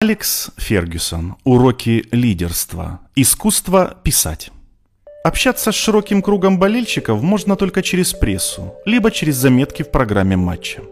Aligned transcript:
Алекс 0.00 0.50
Фергюсон. 0.56 1.34
Уроки 1.42 2.04
лидерства. 2.12 3.00
Искусство 3.16 3.96
писать. 4.04 4.52
Общаться 5.24 5.72
с 5.72 5.74
широким 5.74 6.22
кругом 6.22 6.60
болельщиков 6.60 7.20
можно 7.20 7.56
только 7.56 7.82
через 7.82 8.12
прессу, 8.12 8.74
либо 8.86 9.10
через 9.10 9.34
заметки 9.34 9.82
в 9.82 9.90
программе 9.90 10.36
матча. 10.36 10.82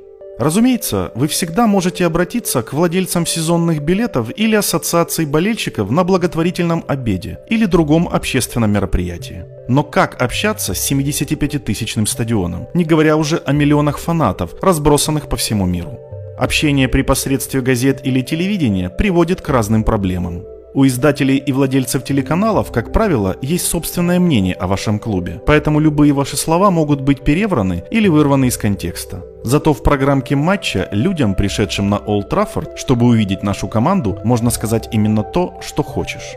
Разумеется, 0.41 1.13
вы 1.15 1.29
всегда 1.29 1.69
можете 1.69 2.05
обратиться 2.05 2.65
к 2.65 2.73
владельцам 2.73 3.27
сезонных 3.27 3.81
билетов 3.81 4.31
или 4.37 4.57
ассоциаций 4.57 5.25
болельщиков 5.25 5.89
на 5.89 6.03
благотворительном 6.03 6.85
обеде 6.89 7.39
или 7.49 7.65
другом 7.65 8.09
общественном 8.09 8.73
мероприятии. 8.73 9.45
Но 9.69 9.85
как 9.85 10.21
общаться 10.21 10.75
с 10.75 10.91
75-тысячным 10.91 12.07
стадионом, 12.07 12.67
не 12.75 12.85
говоря 12.85 13.17
уже 13.17 13.37
о 13.37 13.53
миллионах 13.53 13.99
фанатов, 13.99 14.57
разбросанных 14.61 15.29
по 15.29 15.37
всему 15.37 15.65
миру? 15.65 16.01
Общение 16.39 16.87
при 16.87 17.01
посредстве 17.01 17.63
газет 17.63 18.03
или 18.05 18.21
телевидения 18.21 18.91
приводит 18.91 19.41
к 19.41 19.49
разным 19.49 19.85
проблемам. 19.85 20.45
У 20.75 20.87
издателей 20.87 21.39
и 21.39 21.51
владельцев 21.51 22.05
телеканалов, 22.05 22.71
как 22.71 22.93
правило, 22.93 23.37
есть 23.41 23.67
собственное 23.67 24.21
мнение 24.21 24.53
о 24.53 24.67
вашем 24.67 24.99
клубе, 24.99 25.41
поэтому 25.47 25.81
любые 25.81 26.13
ваши 26.13 26.37
слова 26.37 26.71
могут 26.71 27.01
быть 27.01 27.23
перевраны 27.25 27.85
или 27.91 28.09
вырваны 28.09 28.49
из 28.49 28.59
контекста. 28.59 29.25
Зато 29.43 29.73
в 29.73 29.83
программке 29.83 30.37
матча 30.37 30.91
людям, 30.93 31.35
пришедшим 31.35 31.89
на 31.89 31.97
Олд 31.97 32.29
Траффорд, 32.29 32.79
чтобы 32.79 33.07
увидеть 33.07 33.43
нашу 33.43 33.69
команду, 33.69 34.19
можно 34.23 34.51
сказать 34.51 34.91
именно 34.93 35.23
то, 35.23 35.59
что 35.67 35.83
хочешь. 35.83 36.35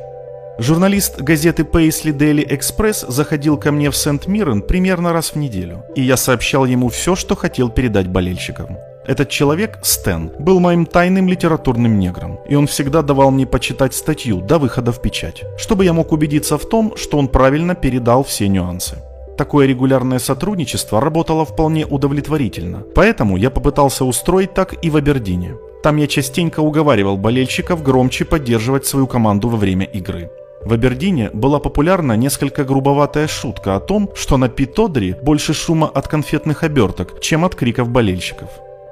Журналист 0.60 1.22
газеты 1.22 1.64
Paisley 1.64 2.14
Daily 2.18 2.48
Express 2.50 3.12
заходил 3.12 3.58
ко 3.58 3.74
мне 3.74 3.92
в 3.92 3.98
Сент-Миррен 3.98 4.62
примерно 4.62 5.12
раз 5.12 5.32
в 5.32 5.36
неделю, 5.36 5.84
и 5.96 6.02
я 6.02 6.16
сообщал 6.16 6.66
ему 6.66 6.88
все, 6.88 7.18
что 7.18 7.36
хотел 7.36 7.70
передать 7.70 8.08
болельщикам. 8.08 8.78
Этот 9.10 9.30
человек, 9.30 9.80
Стэн, 9.82 10.32
был 10.38 10.60
моим 10.60 10.86
тайным 10.86 11.28
литературным 11.28 11.98
негром, 11.98 12.40
и 12.48 12.54
он 12.54 12.68
всегда 12.68 13.02
давал 13.02 13.32
мне 13.32 13.48
почитать 13.48 13.96
статью 13.96 14.40
до 14.40 14.60
выхода 14.60 14.92
в 14.92 15.02
печать, 15.02 15.44
чтобы 15.58 15.84
я 15.84 15.94
мог 15.94 16.12
убедиться 16.12 16.60
в 16.60 16.70
том, 16.70 16.94
что 16.96 17.18
он 17.18 17.28
правильно 17.28 17.74
передал 17.74 18.24
все 18.24 18.48
нюансы. 18.48 18.98
Такое 19.36 19.66
регулярное 19.66 20.20
сотрудничество 20.20 21.02
работало 21.02 21.44
вполне 21.44 21.88
удовлетворительно, 21.88 22.84
поэтому 22.94 23.36
я 23.36 23.50
попытался 23.50 24.06
устроить 24.06 24.54
так 24.54 24.76
и 24.86 24.92
в 24.92 24.96
Абердине. 24.96 25.56
Там 25.82 25.98
я 25.98 26.06
частенько 26.06 26.60
уговаривал 26.60 27.18
болельщиков 27.18 27.82
громче 27.82 28.26
поддерживать 28.26 28.86
свою 28.86 29.08
команду 29.08 29.50
во 29.50 29.58
время 29.58 29.88
игры. 29.88 30.30
В 30.64 30.72
Абердине 30.72 31.32
была 31.34 31.58
популярна 31.58 32.14
несколько 32.14 32.64
грубоватая 32.64 33.28
шутка 33.28 33.76
о 33.76 33.80
том, 33.80 34.12
что 34.14 34.38
на 34.38 34.50
Питодри 34.50 35.16
больше 35.24 35.56
шума 35.56 35.88
от 35.88 36.08
конфетных 36.08 36.62
оберток, 36.62 37.20
чем 37.22 37.44
от 37.44 37.56
криков 37.56 37.90
болельщиков. 37.90 38.50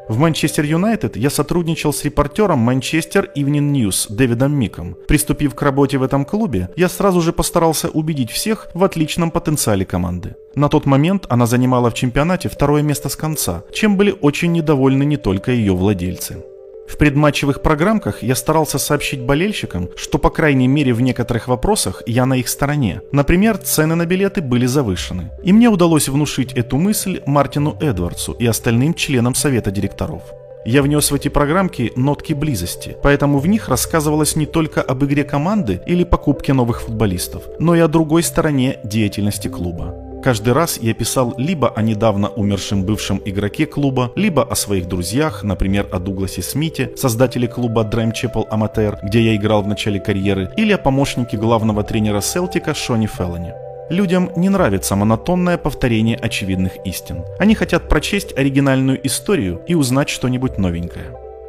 В 0.10 0.18
Манчестер 0.18 0.64
Юнайтед 0.64 1.18
я 1.18 1.30
сотрудничал 1.30 1.92
с 1.92 2.06
репортером 2.06 2.60
Манчестер 2.60 3.30
Evening 3.36 3.74
News 3.74 4.06
Дэвидом 4.10 4.54
Миком. 4.54 4.96
Приступив 5.06 5.54
к 5.54 5.62
работе 5.62 5.98
в 5.98 6.04
этом 6.04 6.24
клубе, 6.24 6.70
я 6.78 6.88
сразу 6.88 7.20
же 7.20 7.34
постарался 7.34 7.90
убедить 7.90 8.32
всех 8.32 8.70
в 8.74 8.86
отличном 8.86 9.32
потенциале 9.32 9.86
команды. 9.86 10.36
На 10.56 10.70
тот 10.70 10.86
момент 10.86 11.26
она 11.28 11.46
занимала 11.46 11.90
в 11.90 11.94
чемпионате 11.94 12.48
второе 12.48 12.84
место 12.84 13.10
с 13.10 13.18
конца, 13.18 13.64
чем 13.74 13.98
были 13.98 14.16
очень 14.22 14.54
недовольны 14.54 15.04
не 15.04 15.18
только 15.18 15.52
ее 15.52 15.76
владельцы. 15.76 16.42
В 16.88 16.98
предматчевых 16.98 17.62
программках 17.62 18.24
я 18.24 18.34
старался 18.34 18.80
сообщить 18.80 19.22
болельщикам, 19.22 19.90
что 19.96 20.18
по 20.18 20.30
крайней 20.30 20.68
мере 20.68 20.94
в 20.94 21.02
некоторых 21.02 21.48
вопросах 21.48 22.02
я 22.06 22.26
на 22.26 22.36
их 22.38 22.48
стороне. 22.48 23.02
Например, 23.12 23.58
цены 23.58 23.96
на 23.96 24.06
билеты 24.06 24.42
были 24.42 24.66
завышены. 24.66 25.32
И 25.44 25.54
мне 25.54 25.70
удалось 25.70 26.08
внушить 26.08 26.54
эту 26.54 26.78
мысль 26.78 27.22
Мартину 27.26 27.78
Эдвардсу 27.82 28.32
и 28.32 28.46
остальным 28.46 28.94
членам 28.94 29.36
совета 29.36 29.70
директоров. 29.70 30.24
Я 30.66 30.82
внес 30.82 31.12
в 31.12 31.16
эти 31.16 31.30
программки 31.30 31.94
нотки 31.96 32.34
близости, 32.34 32.98
поэтому 33.02 33.40
в 33.40 33.48
них 33.48 33.70
рассказывалось 33.70 34.36
не 34.36 34.46
только 34.46 34.82
об 34.82 35.04
игре 35.06 35.24
команды 35.24 35.82
или 35.86 36.04
покупке 36.04 36.52
новых 36.54 36.82
футболистов, 36.82 37.44
но 37.60 37.76
и 37.76 37.80
о 37.80 37.88
другой 37.88 38.24
стороне 38.24 38.80
деятельности 38.84 39.48
клуба. 39.48 40.07
Каждый 40.28 40.52
раз 40.52 40.78
я 40.82 40.94
писал 40.94 41.36
либо 41.38 41.70
о 41.70 41.82
недавно 41.82 42.28
умершем 42.28 42.84
бывшем 42.84 43.22
игроке 43.24 43.66
клуба, 43.66 44.12
либо 44.18 44.44
о 44.44 44.56
своих 44.56 44.90
друзьях, 44.90 45.42
например, 45.42 45.88
о 45.90 46.00
Дугласе 46.00 46.42
Смите, 46.42 46.92
создателе 46.98 47.48
клуба 47.48 47.86
Драйм 47.86 48.10
Chapel 48.10 48.46
Amateur, 48.52 48.98
где 49.04 49.22
я 49.22 49.38
играл 49.38 49.64
в 49.64 49.70
начале 49.70 50.02
карьеры, 50.02 50.52
или 50.58 50.74
о 50.74 50.78
помощнике 50.78 51.38
главного 51.38 51.82
тренера 51.82 52.20
Селтика 52.20 52.74
Шони 52.74 53.08
Феллоне. 53.08 53.56
Людям 53.90 54.30
не 54.36 54.50
нравится 54.50 54.98
монотонное 54.98 55.58
повторение 55.58 56.18
очевидных 56.18 56.74
истин. 56.86 57.24
Они 57.40 57.56
хотят 57.56 57.88
прочесть 57.88 58.38
оригинальную 58.38 59.00
историю 59.08 59.62
и 59.66 59.76
узнать 59.76 60.10
что-нибудь 60.10 60.58
новенькое. 60.58 61.06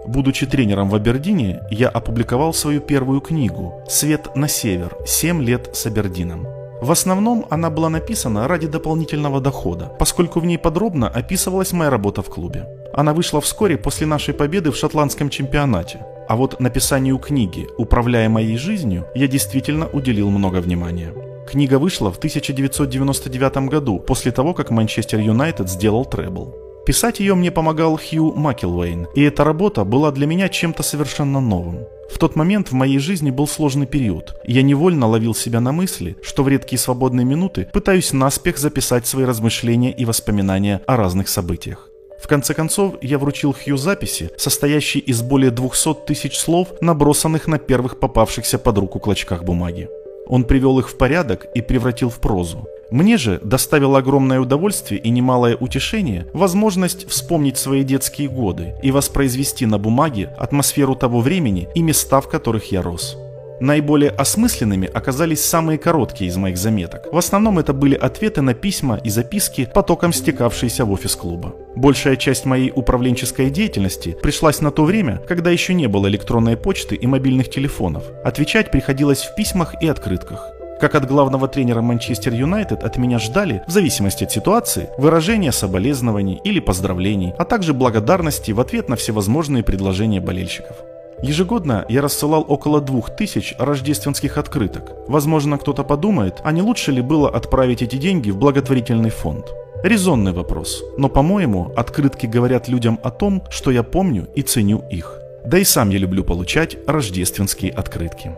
Будучи 0.06 0.46
тренером 0.46 0.88
в 0.88 0.94
Абердине, 0.94 1.62
я 1.72 1.88
опубликовал 1.88 2.54
свою 2.54 2.80
первую 2.80 3.22
книгу 3.22 3.82
«Свет 3.88 4.36
на 4.36 4.46
север. 4.46 4.96
Семь 5.04 5.42
лет 5.42 5.70
с 5.72 5.84
Абердином». 5.86 6.57
В 6.80 6.92
основном 6.92 7.46
она 7.50 7.70
была 7.70 7.88
написана 7.88 8.46
ради 8.46 8.68
дополнительного 8.68 9.40
дохода, 9.40 9.90
поскольку 9.98 10.38
в 10.38 10.46
ней 10.46 10.58
подробно 10.58 11.08
описывалась 11.08 11.72
моя 11.72 11.90
работа 11.90 12.22
в 12.22 12.28
клубе. 12.28 12.66
Она 12.92 13.12
вышла 13.14 13.40
вскоре 13.40 13.76
после 13.76 14.06
нашей 14.06 14.32
победы 14.32 14.70
в 14.70 14.76
шотландском 14.76 15.28
чемпионате. 15.28 16.00
А 16.28 16.36
вот 16.36 16.60
написанию 16.60 17.18
книги 17.18 17.66
«Управляя 17.78 18.28
моей 18.28 18.56
жизнью» 18.56 19.06
я 19.14 19.26
действительно 19.26 19.88
уделил 19.88 20.30
много 20.30 20.58
внимания. 20.58 21.12
Книга 21.48 21.78
вышла 21.78 22.12
в 22.12 22.18
1999 22.18 23.68
году, 23.68 23.98
после 23.98 24.30
того, 24.30 24.54
как 24.54 24.70
Манчестер 24.70 25.18
Юнайтед 25.18 25.68
сделал 25.68 26.04
требл. 26.04 26.54
Писать 26.86 27.20
ее 27.20 27.34
мне 27.34 27.50
помогал 27.50 27.98
Хью 27.98 28.32
Макелвейн, 28.34 29.08
и 29.14 29.22
эта 29.22 29.44
работа 29.44 29.84
была 29.84 30.10
для 30.12 30.26
меня 30.26 30.48
чем-то 30.48 30.82
совершенно 30.82 31.40
новым. 31.40 31.86
В 32.08 32.18
тот 32.18 32.36
момент 32.36 32.70
в 32.70 32.72
моей 32.72 32.98
жизни 32.98 33.30
был 33.30 33.46
сложный 33.46 33.86
период, 33.86 34.34
и 34.44 34.52
я 34.52 34.62
невольно 34.62 35.06
ловил 35.06 35.34
себя 35.34 35.60
на 35.60 35.72
мысли, 35.72 36.16
что 36.22 36.42
в 36.42 36.48
редкие 36.48 36.78
свободные 36.78 37.24
минуты 37.24 37.68
пытаюсь 37.72 38.12
наспех 38.12 38.58
записать 38.58 39.06
свои 39.06 39.24
размышления 39.24 39.92
и 39.92 40.04
воспоминания 40.04 40.80
о 40.86 40.96
разных 40.96 41.28
событиях. 41.28 41.88
В 42.20 42.26
конце 42.26 42.52
концов, 42.52 42.96
я 43.00 43.18
вручил 43.18 43.54
Хью 43.54 43.76
записи, 43.76 44.30
состоящие 44.36 45.02
из 45.02 45.22
более 45.22 45.50
200 45.50 46.06
тысяч 46.06 46.36
слов, 46.36 46.68
набросанных 46.80 47.46
на 47.46 47.58
первых 47.58 48.00
попавшихся 48.00 48.58
под 48.58 48.78
руку 48.78 48.98
клочках 48.98 49.44
бумаги. 49.44 49.88
Он 50.28 50.44
привел 50.44 50.78
их 50.78 50.88
в 50.88 50.96
порядок 50.96 51.46
и 51.54 51.60
превратил 51.60 52.10
в 52.10 52.20
прозу. 52.20 52.68
Мне 52.90 53.18
же 53.18 53.40
доставило 53.42 53.98
огромное 53.98 54.40
удовольствие 54.40 55.00
и 55.00 55.10
немалое 55.10 55.56
утешение 55.56 56.26
возможность 56.32 57.08
вспомнить 57.08 57.58
свои 57.58 57.82
детские 57.82 58.28
годы 58.28 58.74
и 58.82 58.90
воспроизвести 58.90 59.66
на 59.66 59.78
бумаге 59.78 60.30
атмосферу 60.38 60.94
того 60.94 61.20
времени 61.20 61.68
и 61.74 61.82
места, 61.82 62.20
в 62.20 62.28
которых 62.28 62.72
я 62.72 62.80
рос. 62.80 63.16
Наиболее 63.60 64.10
осмысленными 64.10 64.88
оказались 64.92 65.44
самые 65.44 65.78
короткие 65.78 66.28
из 66.28 66.36
моих 66.36 66.56
заметок. 66.56 67.12
В 67.12 67.16
основном 67.16 67.58
это 67.58 67.72
были 67.72 67.94
ответы 67.94 68.40
на 68.40 68.54
письма 68.54 69.00
и 69.02 69.10
записки, 69.10 69.68
потоком 69.74 70.12
стекавшиеся 70.12 70.84
в 70.84 70.92
офис 70.92 71.16
клуба. 71.16 71.54
Большая 71.74 72.16
часть 72.16 72.44
моей 72.44 72.72
управленческой 72.74 73.50
деятельности 73.50 74.16
пришлась 74.22 74.60
на 74.60 74.70
то 74.70 74.84
время, 74.84 75.20
когда 75.26 75.50
еще 75.50 75.74
не 75.74 75.88
было 75.88 76.06
электронной 76.08 76.56
почты 76.56 76.94
и 76.94 77.06
мобильных 77.06 77.50
телефонов. 77.50 78.04
Отвечать 78.24 78.70
приходилось 78.70 79.22
в 79.22 79.34
письмах 79.34 79.74
и 79.82 79.88
открытках. 79.88 80.52
Как 80.80 80.94
от 80.94 81.08
главного 81.08 81.48
тренера 81.48 81.82
Манчестер 81.82 82.32
Юнайтед 82.32 82.84
от 82.84 82.96
меня 82.98 83.18
ждали, 83.18 83.64
в 83.66 83.72
зависимости 83.72 84.22
от 84.22 84.30
ситуации, 84.30 84.90
выражения 84.96 85.50
соболезнований 85.50 86.40
или 86.44 86.60
поздравлений, 86.60 87.34
а 87.36 87.44
также 87.44 87.74
благодарности 87.74 88.52
в 88.52 88.60
ответ 88.60 88.88
на 88.88 88.94
всевозможные 88.94 89.64
предложения 89.64 90.20
болельщиков. 90.20 90.76
Ежегодно 91.22 91.84
я 91.88 92.00
рассылал 92.00 92.44
около 92.46 92.80
двух 92.80 93.14
тысяч 93.16 93.54
рождественских 93.58 94.38
открыток. 94.38 94.92
Возможно, 95.08 95.58
кто-то 95.58 95.82
подумает, 95.82 96.40
а 96.44 96.52
не 96.52 96.62
лучше 96.62 96.92
ли 96.92 97.02
было 97.02 97.28
отправить 97.28 97.82
эти 97.82 97.96
деньги 97.96 98.30
в 98.30 98.36
благотворительный 98.36 99.10
фонд? 99.10 99.46
Резонный 99.82 100.32
вопрос, 100.32 100.82
но, 100.96 101.08
по-моему, 101.08 101.72
открытки 101.76 102.26
говорят 102.26 102.68
людям 102.68 102.98
о 103.02 103.10
том, 103.10 103.42
что 103.50 103.70
я 103.70 103.82
помню 103.82 104.28
и 104.34 104.42
ценю 104.42 104.84
их. 104.90 105.20
Да 105.44 105.58
и 105.58 105.64
сам 105.64 105.90
я 105.90 105.98
люблю 105.98 106.24
получать 106.24 106.76
рождественские 106.86 107.72
открытки. 107.72 108.36